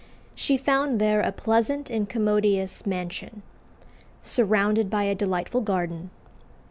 She 0.33 0.57
found 0.57 0.99
there 0.99 1.21
a 1.21 1.31
pleasant 1.31 1.91
and 1.91 2.09
commodious 2.09 2.87
mansion, 2.87 3.43
surrounded 4.23 4.89
by 4.89 5.03
a 5.03 5.13
delightful 5.13 5.61
garden. 5.61 6.09